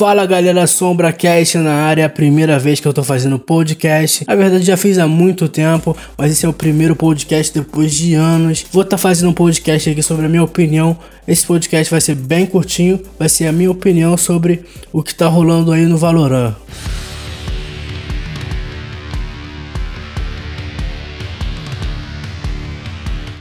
[0.00, 4.24] Fala galera, Sombra Cast na área, é primeira vez que eu tô fazendo podcast.
[4.26, 8.14] Na verdade já fiz há muito tempo, mas esse é o primeiro podcast depois de
[8.14, 8.64] anos.
[8.72, 10.96] Vou estar tá fazendo um podcast aqui sobre a minha opinião.
[11.28, 15.28] Esse podcast vai ser bem curtinho, vai ser a minha opinião sobre o que tá
[15.28, 16.54] rolando aí no Valorant.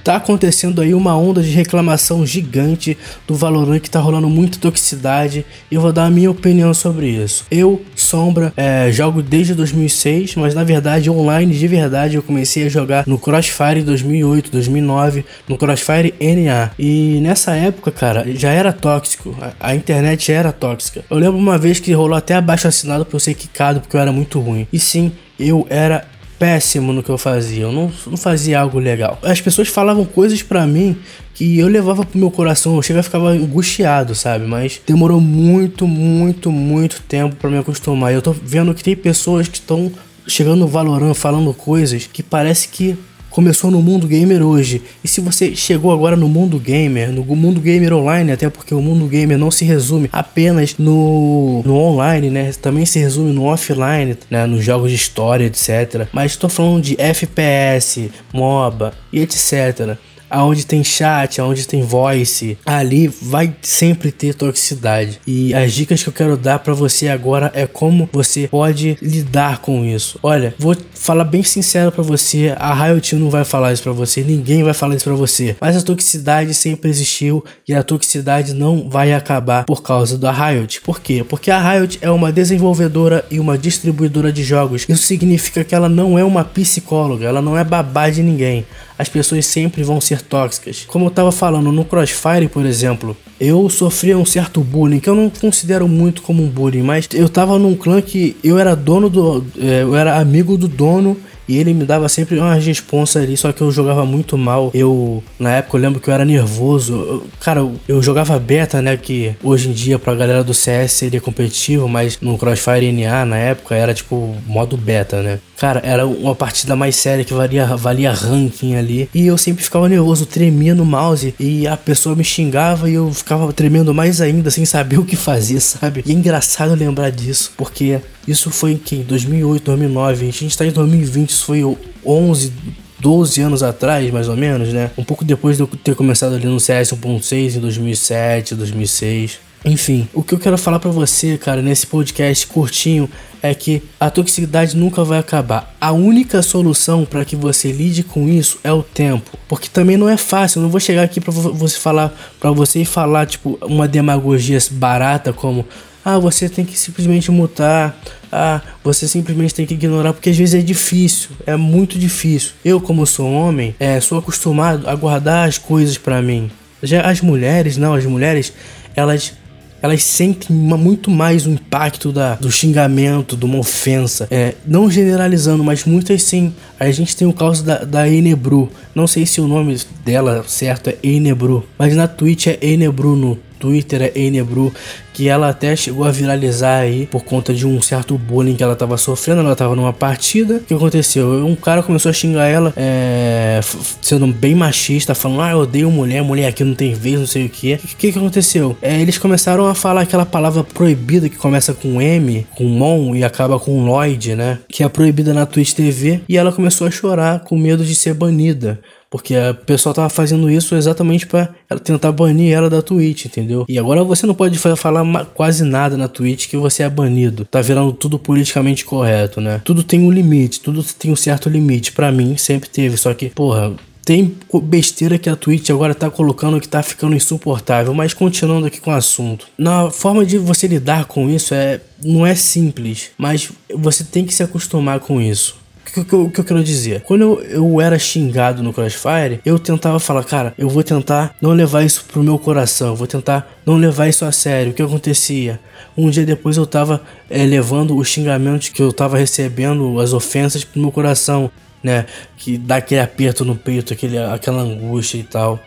[0.09, 5.45] Tá acontecendo aí uma onda de reclamação gigante do Valorant que tá rolando muita toxicidade
[5.69, 7.45] e eu vou dar a minha opinião sobre isso.
[7.51, 12.69] Eu, Sombra, é, jogo desde 2006, mas na verdade online de verdade eu comecei a
[12.69, 16.71] jogar no Crossfire 2008, 2009, no Crossfire NA.
[16.79, 21.05] E nessa época, cara, já era tóxico, a, internet era tóxica.
[21.07, 24.11] Eu lembro uma vez que rolou até abaixo assinado eu ser quicado porque eu era
[24.11, 24.67] muito ruim.
[24.73, 26.03] E sim, eu era
[26.39, 29.19] péssimo no que eu fazia, eu não, não fazia algo legal.
[29.21, 30.97] As pessoas falavam coisas para mim
[31.35, 34.45] que eu levava pro meu coração, eu chegava ficava angustiado, sabe?
[34.45, 38.13] Mas demorou muito, muito, muito tempo para me acostumar.
[38.13, 39.91] Eu tô vendo que tem pessoas que estão
[40.25, 42.97] chegando no Valorant falando coisas que parece que
[43.39, 44.81] começou no mundo gamer hoje.
[45.01, 48.81] E se você chegou agora no mundo gamer, no mundo gamer online, até porque o
[48.81, 52.51] mundo gamer não se resume apenas no, no online, né?
[52.61, 54.45] Também se resume no offline, né?
[54.45, 56.09] Nos jogos de história, etc.
[56.11, 59.97] Mas estou falando de FPS, MOBA e etc
[60.29, 65.19] aonde tem chat, aonde tem voice, ali vai sempre ter toxicidade.
[65.25, 69.59] E as dicas que eu quero dar para você agora é como você pode lidar
[69.59, 70.19] com isso.
[70.21, 74.21] Olha, vou falar bem sincero para você, a Riot não vai falar isso para você,
[74.21, 75.55] ninguém vai falar isso para você.
[75.59, 80.81] Mas a toxicidade sempre existiu e a toxicidade não vai acabar por causa da Riot.
[80.81, 81.25] Por quê?
[81.27, 84.85] Porque a Riot é uma desenvolvedora e uma distribuidora de jogos.
[84.87, 88.65] Isso significa que ela não é uma psicóloga, ela não é babá de ninguém
[88.99, 90.83] as pessoas sempre vão ser tóxicas.
[90.85, 95.15] Como eu tava falando no Crossfire, por exemplo, eu sofria um certo bullying, que eu
[95.15, 99.09] não considero muito como um bullying, mas eu tava num clã que eu era dono
[99.09, 99.45] do.
[99.57, 101.15] É, eu era amigo do dono
[101.49, 104.69] e ele me dava sempre umas responsas ali, só que eu jogava muito mal.
[104.71, 106.93] Eu, na época, eu lembro que eu era nervoso.
[106.93, 108.95] Eu, cara, eu, eu, jogava beta, né?
[108.95, 113.37] Que hoje em dia, pra galera do CS, seria competitivo, mas no Crossfire NA, na
[113.37, 115.39] época, era tipo modo beta, né?
[115.57, 119.09] Cara, era uma partida mais séria que valia, valia ranking ali.
[119.13, 121.33] E eu sempre ficava nervoso, tremia no mouse.
[121.39, 125.15] E a pessoa me xingava e eu ficava tremendo mais ainda, sem saber o que
[125.15, 126.03] fazer, sabe?
[126.05, 128.97] E é engraçado lembrar disso, porque isso foi em que?
[128.97, 130.27] 2008, 2009.
[130.27, 131.63] A gente está em 2020, isso foi
[132.05, 132.53] 11,
[132.99, 134.91] 12 anos atrás, mais ou menos, né?
[134.97, 139.39] Um pouco depois de eu ter começado ali no CS 1.6 em 2007, 2006.
[139.65, 143.09] Enfim, o que eu quero falar para você, cara, nesse podcast curtinho
[143.41, 145.75] é que a toxicidade nunca vai acabar.
[145.81, 150.07] A única solução para que você lide com isso é o tempo, porque também não
[150.07, 150.59] é fácil.
[150.59, 155.33] Eu não vou chegar aqui para você falar para você falar tipo uma demagogia barata
[155.33, 155.65] como
[156.03, 157.99] ah, você tem que simplesmente mutar.
[158.31, 162.51] Ah, você simplesmente tem que ignorar, porque às vezes é difícil, é muito difícil.
[162.63, 166.51] Eu, como sou homem, é, sou acostumado a guardar as coisas para mim.
[166.81, 168.53] Já as mulheres, não, as mulheres,
[168.95, 169.33] elas
[169.81, 174.27] elas sentem muito mais o impacto da, do xingamento, de uma ofensa.
[174.29, 176.53] É, não generalizando, mas muitas sim.
[176.79, 178.69] A gente tem o caso da, da Enebru.
[178.93, 183.15] Não sei se o nome dela certo é Enebru, mas na Twitch é Enebru
[183.59, 184.73] Twitter é Enebru,
[185.13, 188.75] que ela até chegou a viralizar aí por conta de um certo bullying que ela
[188.75, 189.41] tava sofrendo.
[189.41, 190.55] Ela tava numa partida.
[190.55, 191.45] O que aconteceu?
[191.45, 193.59] Um cara começou a xingar ela, é,
[194.01, 197.45] sendo bem machista, falando: Ah, eu odeio mulher, mulher aqui não tem vez, não sei
[197.45, 197.73] o que.
[197.73, 198.77] O que, que aconteceu?
[198.81, 203.23] É, eles começaram a falar aquela palavra proibida que começa com M, com Mon e
[203.23, 204.59] acaba com Lloyd, né?
[204.69, 206.21] Que é proibida na Twitch TV.
[206.29, 208.79] E ela começou a chorar com medo de ser banida.
[209.09, 211.49] Porque a pessoa tava fazendo isso exatamente para
[211.83, 213.65] tentar banir ela da Twitch, entendeu?
[213.67, 217.45] E agora você não pode falar quase nada na Twitch que você é banido.
[217.45, 219.61] Tá virando tudo politicamente correto, né?
[219.63, 221.91] Tudo tem um limite, tudo tem um certo limite.
[221.91, 222.97] para mim, sempre teve.
[222.97, 223.73] Só que, porra,
[224.09, 228.79] tem besteira que a Twitch agora tá colocando que tá ficando insuportável, mas continuando aqui
[228.81, 229.47] com o assunto.
[229.55, 234.33] Na forma de você lidar com isso é não é simples, mas você tem que
[234.33, 235.58] se acostumar com isso.
[235.89, 237.01] O que, que, eu quero dizer?
[237.01, 241.51] Quando eu, eu era xingado no Crossfire, eu tentava falar, cara, eu vou tentar não
[241.51, 244.71] levar isso pro meu coração, vou tentar não levar isso a sério.
[244.71, 245.59] O que acontecia?
[245.97, 250.63] Um dia depois eu tava é, levando os xingamentos que eu tava recebendo, as ofensas
[250.63, 251.51] pro meu coração,
[251.83, 252.05] né?
[252.37, 255.59] Que dá aquele aperto no peito, aquele, aquela angústia e tal.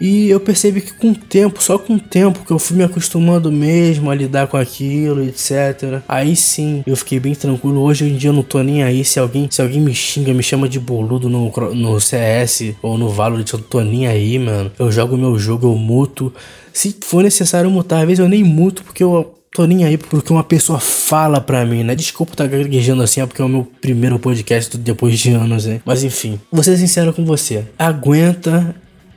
[0.00, 2.84] E eu percebi que com o tempo, só com o tempo que eu fui me
[2.84, 6.02] acostumando mesmo a lidar com aquilo, etc.
[6.06, 7.80] Aí sim, eu fiquei bem tranquilo.
[7.80, 9.04] Hoje em dia eu não tô nem aí.
[9.04, 13.08] Se alguém, se alguém me xinga, me chama de boludo no, no CS ou no
[13.08, 14.70] Valorant, eu tô nem aí, mano.
[14.78, 16.32] Eu jogo meu jogo, eu muto.
[16.72, 20.30] Se for necessário mutar, às vezes eu nem muto porque eu tô nem aí porque
[20.30, 21.94] uma pessoa fala pra mim, né?
[21.94, 25.64] Desculpa estar tá gaguejando assim, é porque é o meu primeiro podcast depois de anos,
[25.64, 25.80] né?
[25.86, 27.64] Mas enfim, vou ser sincero com você.
[27.78, 28.74] Aguenta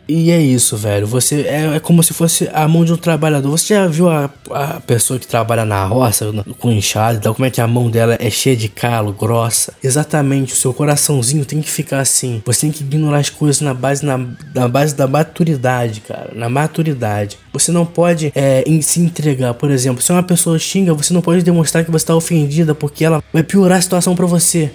[0.09, 1.05] e é isso, velho.
[1.05, 3.51] Você é, é, como se fosse a mão de um trabalhador.
[3.51, 7.35] Você já viu a, a pessoa que trabalha na roça com enxada e tal?
[7.35, 9.71] Como é que a mão dela é cheia de calo, grossa?
[9.83, 12.41] Exatamente, o seu coraçãozinho tem que ficar assim.
[12.43, 14.19] Você tem que ignorar as coisas na base, na,
[14.55, 16.31] na base da maturidade, cara.
[16.33, 17.37] Na maturidade.
[17.53, 19.53] Você não pode é, se entregar.
[19.53, 23.05] Por exemplo, se uma pessoa xinga, você não pode demonstrar que você está ofendida porque
[23.05, 24.71] ela vai piorar a situação para você.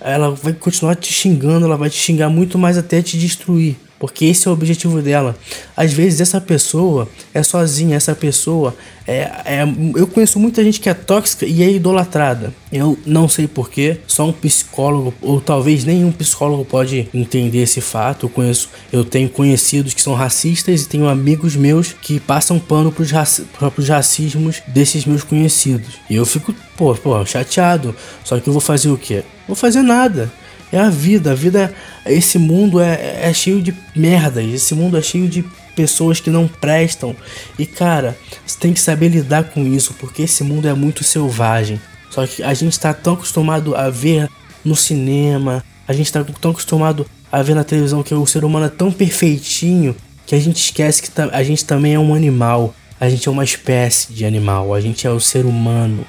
[0.00, 3.76] Ela vai continuar te xingando, ela vai te xingar muito mais até te destruir.
[3.98, 5.36] Porque esse é o objetivo dela.
[5.76, 8.74] Às vezes essa pessoa é sozinha, essa pessoa
[9.06, 9.62] é, é,
[9.94, 12.52] Eu conheço muita gente que é tóxica e é idolatrada.
[12.72, 18.26] Eu não sei porquê, só um psicólogo, ou talvez nenhum psicólogo pode entender esse fato.
[18.26, 22.90] Eu conheço, eu tenho conhecidos que são racistas e tenho amigos meus que passam pano
[22.90, 25.94] pros, raci pros racismos desses meus conhecidos.
[26.10, 27.94] E eu fico, pô, pô, chateado.
[28.24, 29.22] Só que eu vou fazer o quê?
[29.46, 30.30] Vou fazer nada.
[30.72, 31.32] É a vida.
[31.32, 31.74] A vida,
[32.04, 34.44] esse mundo é, é cheio de merdas.
[34.44, 37.14] Esse mundo é cheio de pessoas que não prestam.
[37.58, 41.80] E cara, você tem que saber lidar com isso, porque esse mundo é muito selvagem.
[42.10, 44.28] Só que a gente está tão acostumado a ver
[44.64, 48.66] no cinema, a gente está tão acostumado a ver na televisão que o ser humano
[48.66, 49.94] é tão perfeitinho
[50.26, 52.74] que a gente esquece que a gente também é um animal.
[52.98, 54.74] A gente é uma espécie de animal.
[54.74, 56.04] A gente é o ser humano,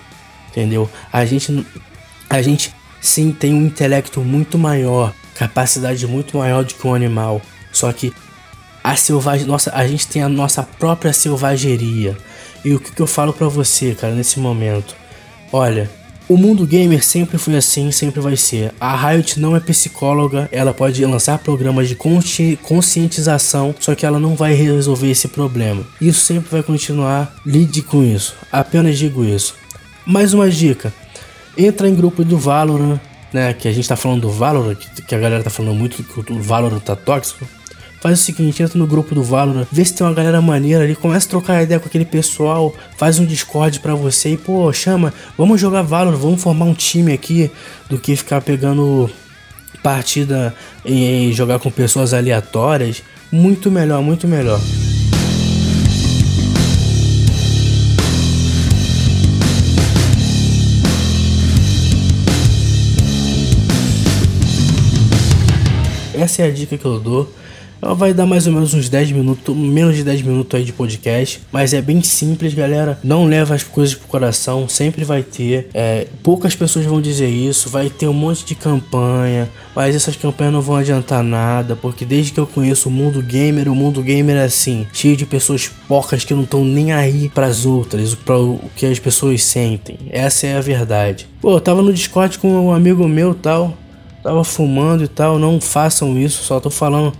[0.49, 0.89] entendeu?
[1.13, 1.65] A gente,
[2.29, 7.41] a gente sim tem um intelecto muito maior, capacidade muito maior do que um animal.
[7.71, 8.13] Só que
[8.83, 12.17] a selvagem, nossa, a gente tem a nossa própria selvageria.
[12.63, 14.95] E o que, que eu falo para você, cara, nesse momento?
[15.51, 15.89] Olha,
[16.29, 18.73] o mundo gamer sempre foi assim, sempre vai ser.
[18.79, 24.19] A Riot não é psicóloga, ela pode lançar programas de consci conscientização, só que ela
[24.19, 25.85] não vai resolver esse problema.
[26.01, 27.33] Isso sempre vai continuar.
[27.45, 28.35] Lide com isso.
[28.51, 29.55] Apenas digo isso.
[30.05, 30.93] Mais uma dica:
[31.57, 32.99] entra em grupo do Valorant,
[33.33, 33.53] né?
[33.53, 36.41] Que a gente tá falando do Valorant, que, a galera tá falando muito que o
[36.41, 37.45] Valorant tá tóxico.
[37.99, 40.95] Faz o seguinte, entra no grupo do Valorant, vê se tem uma galera maneira ali,
[40.95, 45.11] começa a trocar ideia com aquele pessoal, faz um Discord pra você e, pô, chama,
[45.35, 47.49] vamos jogar Valorant, vamos formar um time aqui,
[47.89, 49.09] do que ficar pegando
[49.81, 50.53] partida
[50.85, 53.01] e jogar com pessoas aleatórias.
[53.31, 54.59] Muito melhor, muito melhor.
[66.17, 67.31] Essa é a dica que eu dou.
[67.81, 70.73] Ela vai dar mais ou menos uns 10 minutos, menos de 10 minutos aí de
[70.73, 71.41] podcast.
[71.51, 72.99] Mas é bem simples, galera.
[73.03, 75.69] Não leva as coisas pro coração, sempre vai ter.
[75.73, 77.69] É, poucas pessoas vão dizer isso.
[77.69, 81.75] Vai ter um monte de campanha, mas essas campanhas não vão adiantar nada.
[81.75, 85.25] Porque desde que eu conheço o mundo gamer, o mundo gamer é assim: cheio de
[85.25, 89.97] pessoas porcas que não estão nem aí pras outras, para o que as pessoas sentem.
[90.09, 91.27] Essa é a verdade.
[91.39, 93.77] Pô, eu tava no Discord com um amigo meu tal
[94.23, 97.13] tava fumando e tal, não façam isso, só tô falando.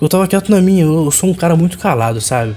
[0.00, 2.54] Eu tava quieto na minha, eu sou um cara muito calado, sabe?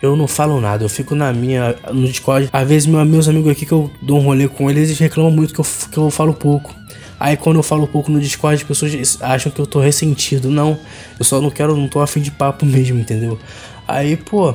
[0.00, 2.48] Eu não falo nada, eu fico na minha, no Discord.
[2.52, 5.52] Às vezes meus amigos aqui que eu dou um rolê com eles, eles reclamam muito
[5.52, 6.74] que eu, que eu falo pouco.
[7.20, 10.50] Aí quando eu falo pouco no Discord, as pessoas acham que eu tô ressentido.
[10.50, 10.78] Não,
[11.18, 13.38] eu só não quero, não tô afim de papo mesmo, entendeu?
[13.86, 14.54] Aí, pô,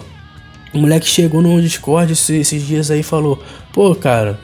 [0.74, 4.40] o moleque chegou no Discord esses, esses dias aí e falou: Pô, cara,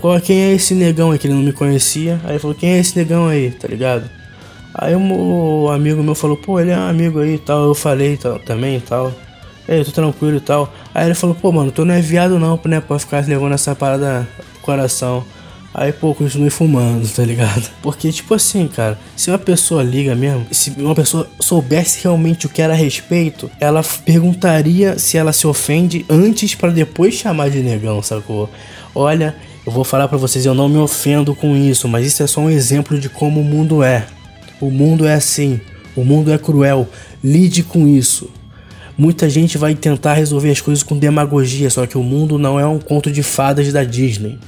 [0.00, 2.20] qual, quem é esse negão aí que ele não me conhecia?
[2.24, 4.10] Aí ele falou, quem é esse negão aí, tá ligado?
[4.74, 7.64] Aí o amigo meu falou, pô, ele é um amigo aí e tal.
[7.64, 9.12] Eu falei tal, também e tal.
[9.68, 10.72] Ei, tô tranquilo e tal.
[10.94, 12.80] Aí ele falou, pô, mano, tu não é viado não, né?
[12.80, 15.24] Pra ficar levando essa parada pro coração.
[15.72, 17.70] Aí, pô, continue fumando, tá ligado?
[17.80, 22.48] Porque, tipo assim, cara, se uma pessoa liga mesmo, se uma pessoa soubesse realmente o
[22.48, 28.02] que era respeito, ela perguntaria se ela se ofende antes para depois chamar de negão,
[28.02, 28.50] sacou?
[28.92, 29.36] Olha,
[29.66, 32.40] eu vou falar para vocês, eu não me ofendo com isso, mas isso é só
[32.40, 34.06] um exemplo de como o mundo é.
[34.60, 35.60] O mundo é assim,
[35.94, 36.88] o mundo é cruel.
[37.22, 38.30] Lide com isso.
[38.96, 42.66] Muita gente vai tentar resolver as coisas com demagogia, só que o mundo não é
[42.66, 44.38] um conto de fadas da Disney.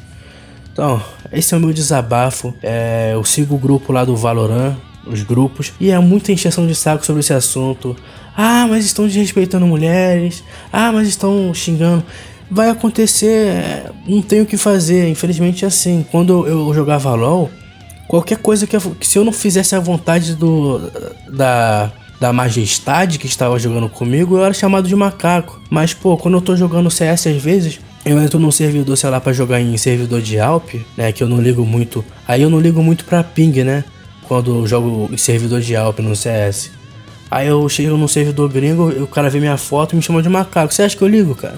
[0.72, 1.02] Então,
[1.32, 2.54] esse é o meu desabafo.
[2.62, 4.76] É, eu sigo o grupo lá do Valorant,
[5.06, 7.96] os grupos, e é muita encheção de saco sobre esse assunto.
[8.36, 10.42] Ah, mas estão desrespeitando mulheres.
[10.72, 12.02] Ah, mas estão xingando
[12.52, 16.04] vai acontecer, não tem o que fazer, infelizmente é assim.
[16.10, 17.50] Quando eu jogava LOL,
[18.06, 20.78] qualquer coisa que, eu, que se eu não fizesse a vontade do
[21.28, 21.90] da
[22.20, 25.60] da majestade que estava jogando comigo, eu era chamado de macaco.
[25.68, 29.20] Mas pô, quando eu tô jogando CS às vezes, eu entro num servidor, sei lá,
[29.20, 32.04] para jogar em servidor de Alp, né, que eu não ligo muito.
[32.28, 33.82] Aí eu não ligo muito para ping, né?
[34.28, 36.70] Quando eu jogo em servidor de Alp no CS.
[37.28, 40.28] Aí eu chego num servidor gringo, o cara vê minha foto e me chama de
[40.28, 40.72] macaco.
[40.72, 41.56] Você acha que eu ligo, cara?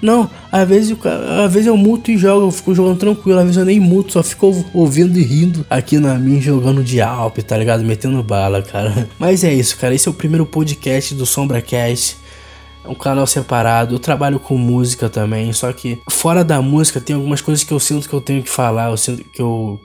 [0.00, 0.96] Não, às vezes,
[1.44, 4.12] às vezes eu muto e jogo, eu fico jogando tranquilo, às vezes eu nem muto,
[4.12, 7.82] só fico ouvindo e rindo aqui na minha jogando de Alp, tá ligado?
[7.82, 9.08] Metendo bala, cara.
[9.18, 9.94] Mas é isso, cara.
[9.94, 12.16] Esse é o primeiro podcast do SombraCast.
[12.84, 13.94] É um canal separado.
[13.94, 17.80] Eu trabalho com música também, só que fora da música tem algumas coisas que eu
[17.80, 19.80] sinto que eu tenho que falar, eu sinto que eu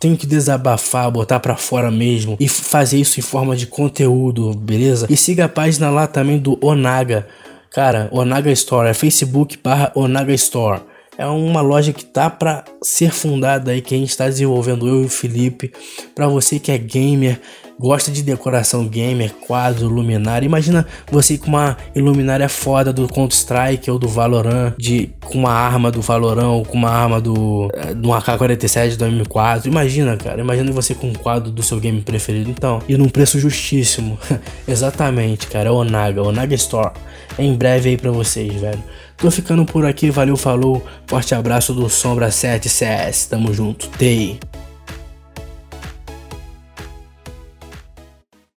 [0.00, 5.06] tenho que desabafar, botar para fora mesmo e fazer isso em forma de conteúdo, beleza?
[5.10, 7.28] E siga a página lá também do Onaga.
[7.70, 10.82] Cara, Onaga Store é Facebook barra Onaga Store.
[11.20, 15.02] É uma loja que tá para ser fundada aí que a gente está desenvolvendo eu
[15.02, 15.70] e o Felipe.
[16.14, 17.38] Para você que é gamer,
[17.78, 20.46] gosta de decoração gamer, quadro, luminária.
[20.46, 25.52] Imagina você com uma iluminária foda do Counter Strike ou do Valorant, de com uma
[25.52, 29.66] arma do Valorant ou com uma arma do do AK-47 do M4.
[29.66, 32.48] Imagina, cara, imagina você com um quadro do seu game preferido.
[32.48, 34.18] Então, e num preço justíssimo.
[34.66, 36.94] Exatamente, cara, é o Onaga, Onaga Store.
[37.36, 38.82] É em breve aí para vocês, velho.
[39.20, 40.82] Tô ficando por aqui, valeu, falou.
[41.06, 43.26] Forte abraço do Sombra 7 CS.
[43.26, 43.86] Tamo junto.
[43.98, 44.40] Tei.